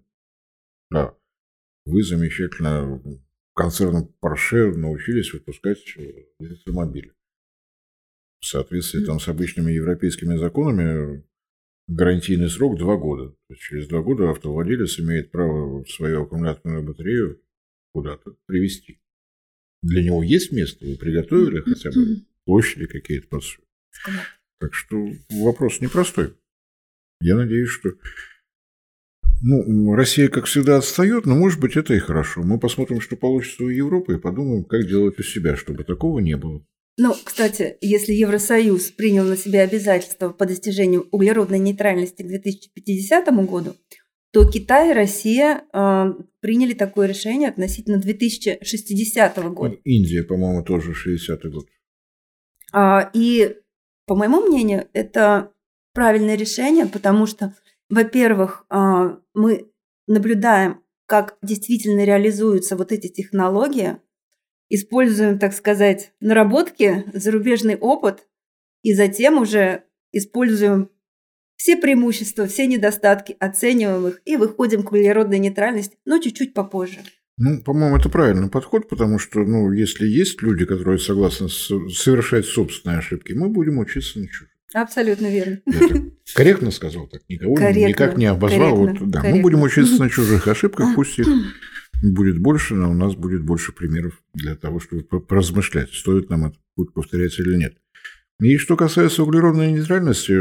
[0.90, 1.16] да,
[1.86, 3.02] вы замечательно
[3.62, 5.78] концерном Porsche научились выпускать
[6.40, 7.14] электромобили.
[8.40, 11.24] В соответствии там, с обычными европейскими законами
[11.88, 13.30] гарантийный срок 2 года.
[13.30, 17.40] То есть через 2 года автовладелец имеет право свою аккумуляторную батарею
[17.94, 19.00] куда-то привезти.
[19.84, 23.44] Для него есть место, вы приготовили хотя бы площади какие-то под
[24.60, 26.36] Так что вопрос непростой.
[27.22, 27.92] Я надеюсь, что
[29.44, 32.42] ну, Россия, как всегда, отстает, но, может быть, это и хорошо.
[32.44, 36.38] Мы посмотрим, что получится у Европы, и подумаем, как делать у себя, чтобы такого не
[36.38, 36.64] было.
[36.98, 43.76] Ну, кстати, если Евросоюз принял на себя обязательства по достижению углеродной нейтральности к 2050 году,
[44.32, 49.76] то Китай и Россия э, приняли такое решение относительно 2060 года.
[49.84, 51.66] Индия, по-моему, тоже 60-й год.
[52.72, 53.56] А, и,
[54.06, 55.52] по моему мнению, это
[55.93, 57.56] правильное решение, потому что,
[57.89, 59.71] во-первых, а, мы
[60.08, 63.97] наблюдаем, как действительно реализуются вот эти технологии,
[64.69, 68.27] используем, так сказать, наработки, зарубежный опыт,
[68.84, 70.89] и затем уже используем
[71.56, 76.99] все преимущества, все недостатки, оцениваем их и выходим к углеродной нейтральности, но чуть-чуть попозже.
[77.38, 82.99] Ну, по-моему, это правильный подход, потому что, ну, если есть люди, которые согласны совершать собственные
[82.99, 84.51] ошибки, мы будем учиться на чужих.
[84.74, 85.62] Абсолютно верно.
[86.34, 88.78] Корректно сказал так, никого корректно, никак не обозвал.
[88.78, 89.38] Корректно, вот, да, корректно.
[89.38, 91.28] мы будем учиться на чужих ошибках, пусть их
[92.02, 96.60] будет больше, но у нас будет больше примеров для того, чтобы поразмышлять, стоит нам этот
[96.76, 97.78] путь повторять или нет.
[98.40, 100.40] И что касается углеродной нейтральности,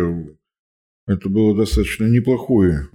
[1.06, 2.88] это было достаточно неплохой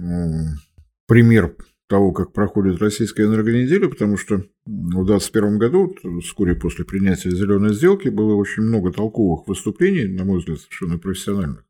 [1.08, 1.56] пример
[1.88, 8.10] того, как проходит российская энергонеделя, потому что в 2021 году, вскоре после принятия зеленой сделки,
[8.10, 11.64] было очень много толковых выступлений, на мой взгляд, совершенно профессиональных.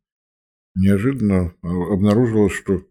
[0.76, 2.86] Неожиданно а, обнаружилось, что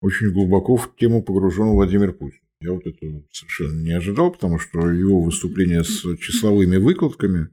[0.00, 2.40] очень глубоко в тему погружен Владимир Путин.
[2.60, 7.48] Я вот это совершенно не ожидал, потому что его выступление с числовыми выкладками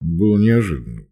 [0.00, 1.08] было неожиданным.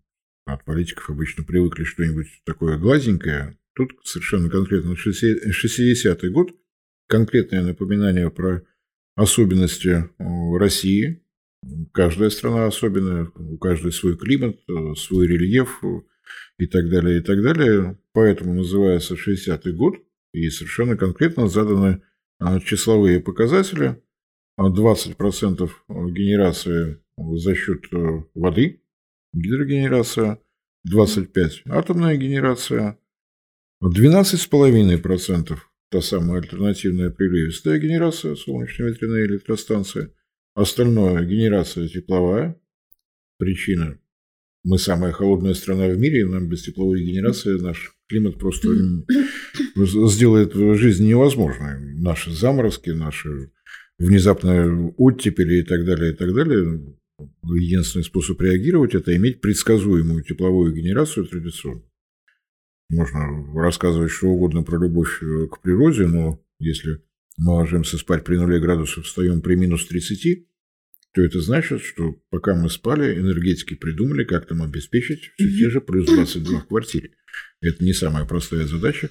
[0.47, 3.59] От политиков обычно привыкли что-нибудь такое гладенькое.
[3.75, 6.51] Тут совершенно конкретно 60-й год–
[7.07, 8.63] конкретное напоминание про
[9.17, 9.89] особенности
[10.19, 11.23] э, России.
[11.93, 15.87] Каждая страна особенная, у каждой свой климат, э, свой рельеф э,
[16.59, 17.99] и так далее, и так далее.
[18.13, 19.97] Поэтому называется 60-й год,
[20.33, 22.03] и совершенно конкретно заданы
[22.65, 24.01] числовые показатели.
[24.61, 25.71] 20%
[26.11, 27.85] генерации за счет
[28.35, 28.83] воды,
[29.33, 30.39] гидрогенерация,
[30.89, 32.99] 25% атомная генерация,
[33.83, 35.59] 12,5%
[35.95, 40.11] та самая альтернативная приливистая генерация, солнечная ветряная электростанция.
[40.57, 42.61] Остальное– генерация тепловая.
[43.39, 43.97] Причина–
[44.65, 48.71] мы самая холодная страна в мире, и нам без тепловой генерации наш климат просто
[49.77, 51.79] сделает жизнь невозможной.
[52.01, 53.53] Наши заморозки, наши
[54.01, 56.97] внезапно оттепели и так далее, и так далее,
[57.45, 61.89] единственный способ реагировать– это иметь предсказуемую тепловую генерацию традиционную.
[62.91, 67.03] Можно рассказывать что угодно про любовь э, к природе, но если
[67.37, 70.47] мы ложимся спать при нуле градусов, встаем при минус 30,
[71.15, 75.81] то это значит, что пока мы спали, энергетики придумали, как там обеспечить все те же
[75.81, 77.13] плюс 22 в квартире.
[77.61, 79.11] Это не самая простая задача.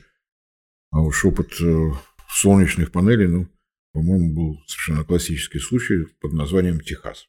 [0.92, 1.92] А уж опыт э,
[2.30, 3.48] солнечных панелей, ну,
[3.94, 7.28] по-моему, был совершенно классический случай под названием Техас.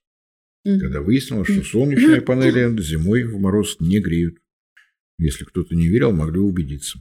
[0.64, 4.38] Когда выяснилось, что солнечные панели зимой в мороз не греют.
[5.18, 7.00] Если кто-то не верил, могли убедиться.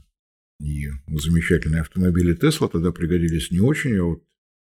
[0.60, 4.24] И замечательные автомобили Тесла тогда пригодились не очень, а вот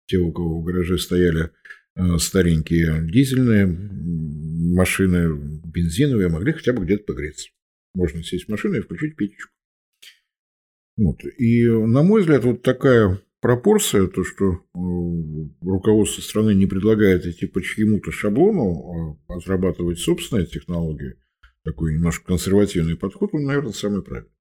[0.07, 1.51] те, у кого в гараже стояли
[1.95, 7.49] э, старенькие дизельные машины, бензиновые, могли хотя бы где-то погреться.
[7.93, 9.51] Можно сесть в машину и включить печечку.
[10.97, 11.23] Вот.
[11.37, 14.77] И, на мой взгляд, вот такая пропорция, то, что э,
[15.61, 21.15] руководство страны не предлагает идти по чьему-то шаблону, а разрабатывать собственные технологии,
[21.63, 24.31] такой немножко консервативный подход, он, наверное, самый правильный.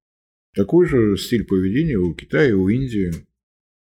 [0.54, 3.12] Такой же стиль поведения у Китая у Индии.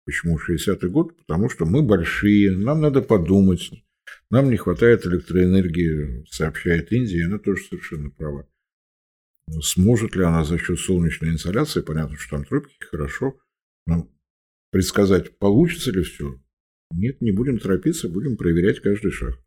[0.04, 1.16] Почему 60-й год?
[1.16, 3.70] Потому что мы большие, нам надо подумать,
[4.30, 8.48] нам не хватает электроэнергии, сообщает Индия, и она тоже совершенно права.
[9.62, 13.38] Сможет ли она за счет солнечной инсоляции, понятно, что там тропики, хорошо,
[13.86, 14.10] но
[14.70, 16.40] предсказать, получится ли все?
[16.90, 19.38] Нет, не будем торопиться, будем проверять каждый шаг.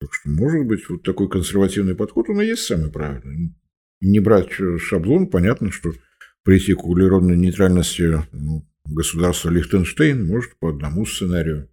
[0.00, 3.54] Так что, может быть, вот такой консервативный подход, он и есть самый правильный.
[4.00, 5.92] Не брать шаблон, понятно, что
[6.42, 11.70] прийти к углеродной нейтральности ну, государства Лихтенштейн может по одному сценарию.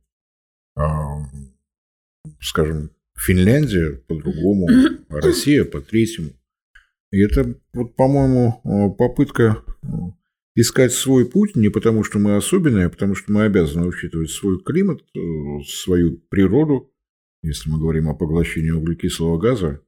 [0.75, 1.19] А,
[2.39, 4.67] скажем, Финляндия по другому,
[5.09, 6.31] а Россия по третьему.
[7.11, 9.63] И это, вот, по-моему, попытка
[10.55, 14.61] искать свой путь не потому, что мы особенные, а потому что мы обязаны учитывать свой
[14.61, 15.19] климат, э,
[15.67, 16.92] свою природу.
[17.43, 19.81] Если мы говорим о поглощении углекислого газа,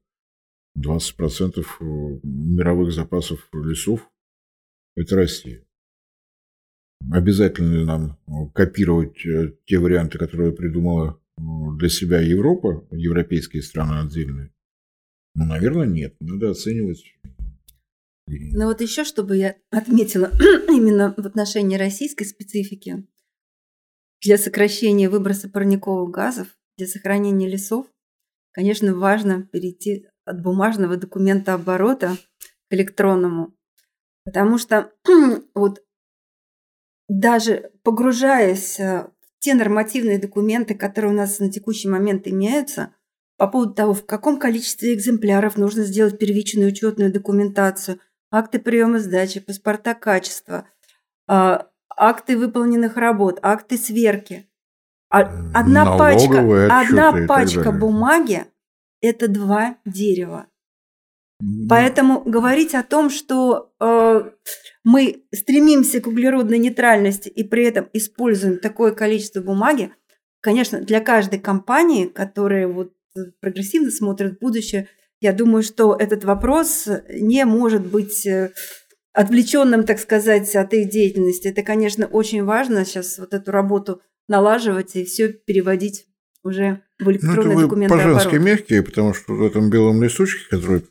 [0.78, 1.64] 20% э,
[2.24, 4.12] мировых запасов лесов–
[4.96, 5.66] это Россия.
[7.12, 14.54] Обязательно ли нам э, копировать те варианты, которые придумала для себя Европа, европейские страны отдельные?
[15.34, 16.16] Ну, наверное, нет.
[16.20, 17.04] Надо оценивать
[18.28, 20.32] но вот еще, чтобы я отметила
[20.68, 23.08] именно в отношении российской специфики,
[24.22, 26.48] для сокращения выброса парниковых газов,
[26.78, 27.88] для сохранения лесов,
[28.52, 32.18] конечно, важно перейти от бумажного документа оборота
[32.70, 33.54] к электронному.
[34.24, 34.92] Потому что
[35.56, 35.84] вот
[37.08, 42.94] даже погружаясь в те нормативные документы, которые у нас на текущий момент имеются,
[43.38, 48.00] по поводу того, в каком количестве экземпляров нужно сделать первичную учетную документацию–
[48.36, 50.68] акты приема сдачи, паспорта качества,
[51.28, 54.50] а, акты выполненных работ, акты сверки.
[55.10, 55.22] А,
[55.54, 56.40] одна пачка,
[56.82, 58.46] одна пачка бумаги–
[59.02, 60.48] это два дерева.
[61.70, 64.32] Поэтому говорить о том, что э,
[64.84, 69.92] мы стремимся к углеродной нейтральности и при этом используем такое количество бумаги,
[70.42, 72.94] конечно, для каждой компании, которая вот
[73.42, 74.88] прогрессивно смотрит в будущее–
[75.22, 78.52] я думаю, что этот вопрос не может быть э,
[79.14, 81.48] отвлеченным, так сказать, от их деятельности.
[81.48, 86.08] Это, конечно, очень важно сейчас вот эту работу налаживать и все переводить
[86.44, 87.92] уже в электронный ну, документ.
[87.92, 90.84] По-женски мягкие, потому что в этом белом листочке, который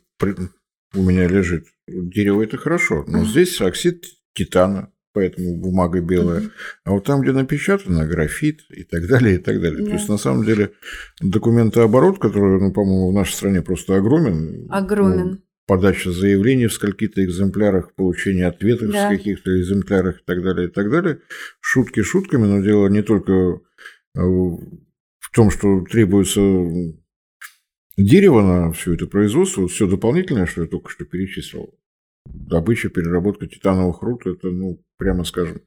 [0.93, 3.25] у меня лежит, дерево это хорошо, но mm-hmm.
[3.25, 6.41] здесь оксид титана, поэтому бумага белая.
[6.41, 6.51] Mm-hmm.
[6.83, 9.83] А вот там, где напечатано, графит и так далее, и так далее.
[9.83, 9.87] Yeah.
[9.87, 10.73] То есть, на самом деле,
[11.21, 14.67] документооборот, который, ну, по-моему, в нашей стране просто огромен.
[14.69, 15.29] Огромен.
[15.29, 19.07] Ну, подача заявлений в скольких-то экземплярах, получение ответов да.
[19.07, 21.21] в каких-то экземплярах и так далее, и так далее.
[21.59, 26.41] Шутки шутками, но дело не только э, в том, что требуется
[27.97, 31.73] дерево на все это производство, все дополнительное, что я только что перечислил,
[32.25, 35.61] добыча, переработка титановых руд– это, ну, прямо скажем,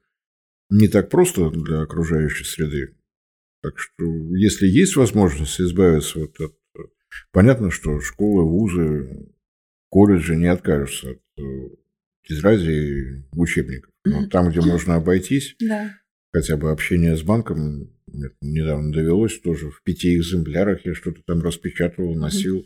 [0.70, 2.94] не так просто для окружающей среды.
[3.62, 4.04] Так что,
[4.36, 6.54] если есть возможность избавиться вот от...
[7.32, 9.32] Понятно, что школы, вузы,
[9.90, 11.78] колледжи не откажутся от
[12.28, 13.92] изразии э, учебников.
[14.04, 14.28] Но mm-hmm.
[14.28, 15.94] там, где можно обойтись, да.
[16.32, 17.90] хотя бы общение с банком,
[18.40, 22.64] недавно довелось тоже в пяти экземплярах я что-то там распечатывал, носил.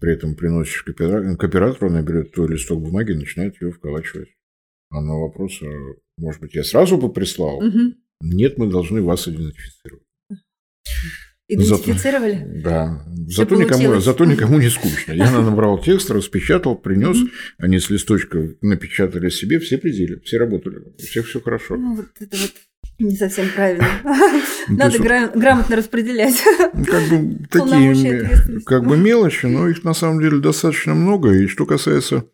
[0.00, 4.30] При этом приносишь к оператору, она берет твой листок бумаги и начинает ее вколачивать.
[4.90, 5.66] А на вопрос, а,
[6.16, 7.58] может быть, я сразу бы прислал?
[7.58, 7.94] Угу.
[8.22, 10.02] Нет, мы должны вас идентифицировать.
[11.48, 12.34] Идентифицировали?
[12.34, 13.04] Зато, да.
[13.28, 15.12] зато никому, зато никому не скучно.
[15.12, 17.16] Я набрал текст, распечатал, принес.
[17.58, 20.78] Они с листочка напечатали себе, все пределы, все работали.
[20.78, 21.76] У всех все хорошо.
[21.76, 22.52] Ну, вот это вот
[22.98, 23.86] Не совсем правильно.
[24.68, 24.98] Надо
[25.34, 26.42] грамотно распределять.
[26.74, 31.32] Ну, как бы такие как бы мелочи, но их на самом деле достаточно много.
[31.32, 32.24] И что касается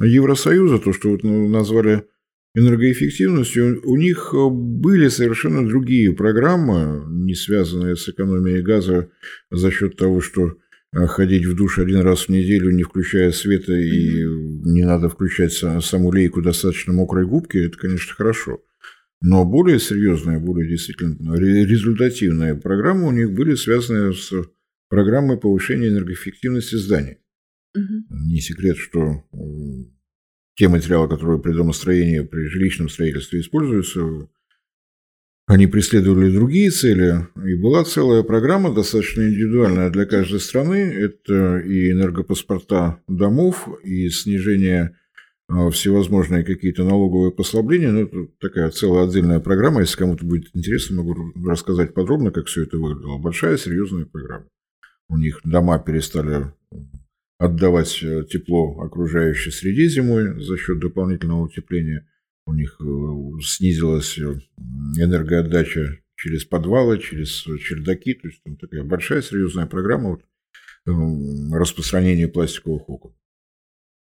[0.00, 2.04] Евросоюза, то, что вот назвали
[2.54, 9.10] энергоэффективностью, у них были совершенно другие программы, не связанные с экономией газа
[9.50, 10.56] за счет того, что
[10.96, 14.24] а ходить в душ один раз в неделю, не включая света, и
[14.64, 18.62] не надо включать саму лейку достаточно мокрой губки, это, конечно, хорошо.
[19.20, 24.30] Но более серьезные, более действительно результативные программы у них были связаны с
[24.88, 27.18] программой повышения энергоэффективности зданий.
[27.74, 28.16] Угу.
[28.30, 29.24] Не секрет, что
[30.54, 34.28] те материалы, которые при домостроении, при жилищном строительстве используются,
[35.46, 40.76] они преследовали другие цели, и была целая программа, достаточно индивидуальная для каждой страны.
[40.76, 44.96] Это и энергопаспорта домов, и снижение
[45.46, 47.90] а, всевозможные какие-то налоговые послабления.
[47.90, 49.82] Ну, это такая целая отдельная программа.
[49.82, 51.14] Если кому-то будет интересно, могу
[51.46, 53.18] рассказать подробно, как все это выглядело.
[53.18, 54.46] Большая, серьезная программа.
[55.10, 56.46] У них дома перестали
[57.38, 62.08] отдавать э, тепло окружающей среде зимой за счет дополнительного утепления–
[62.46, 62.84] у них э,
[63.42, 64.34] снизилась э,
[64.98, 68.14] энергоотдача через подвалы, через чердаки.
[68.14, 70.22] То есть там такая большая серьезная программа вот,
[71.52, 73.14] распространения пластиковых окон.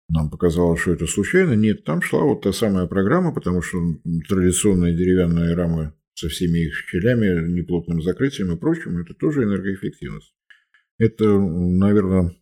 [0.09, 1.53] Нам показалось, что это случайно.
[1.53, 3.77] Нет, там шла вот та самая программа, потому что
[4.27, 10.33] традиционные деревянные рамы со всеми их щелями, неплотным закрытием и прочим, это тоже энергоэффективность.
[10.97, 12.35] Это, наверное,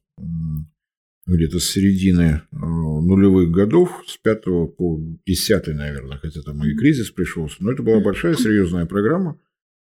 [1.27, 4.43] где-то с середины э, нулевых годов, с 5
[4.77, 9.39] по 10, наверное, хотя там и кризис пришелся, но это была большая серьезная программа,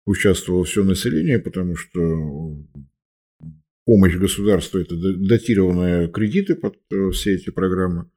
[0.05, 2.57] участвовало все население, потому что
[3.85, 8.09] помощь государства– это датированные кредиты под э, все эти программы.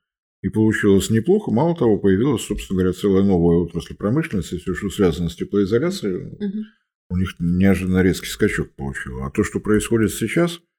[0.42, 1.50] И получилось неплохо.
[1.50, 6.26] Мало того, появилась, собственно говоря, целая новая отрасль промышленности, все, что связано с теплоизоляцией.
[6.26, 6.64] Угу.
[7.10, 9.26] У них неожиданно резкий скачок получило.
[9.26, 10.60] А то, что происходит сейчас–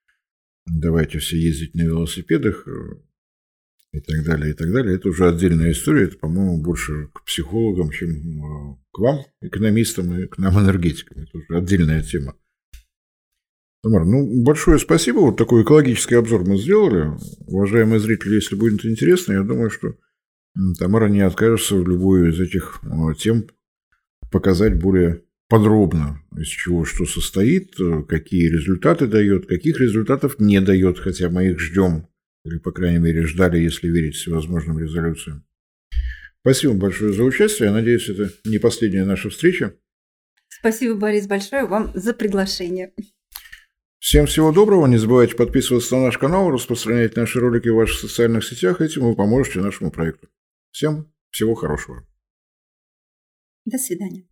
[0.66, 2.96] давайте все ездить на велосипедах э,
[3.92, 4.96] и так далее, и так далее.
[4.96, 6.04] Это уже отдельная история.
[6.04, 11.22] Это, по-моему, больше к психологам, чем э, к вам, экономистам, и к нам, энергетикам.
[11.22, 12.36] Это уже отдельная тема.
[13.82, 15.18] Тамара, ну, большое спасибо.
[15.18, 17.16] Вот такой экологический обзор мы сделали.
[17.46, 19.94] Уважаемые зрители, если будет интересно, я думаю, что
[20.78, 23.46] Тамара не откажется в любую из этих э, тем
[24.32, 30.98] показать более подробно, из чего что состоит, э, какие результаты дает, каких результатов не дает,
[30.98, 32.08] хотя мы их ждем,
[32.44, 35.44] или, по крайней мере, ждали, если верить всевозможным резолюциям.
[36.40, 37.68] Спасибо большое за участие.
[37.68, 39.74] Я надеюсь, это не последняя наша встреча.
[40.48, 42.92] Спасибо, Борис, большое вам за приглашение.
[43.98, 44.86] Всем всего доброго.
[44.86, 48.80] Не забывайте подписываться на наш канал, распространять наши ролики в ваших социальных сетях.
[48.80, 50.28] Этим вы поможете нашему проекту.
[50.70, 52.06] Всем всего хорошего.
[53.64, 54.28] До свидания.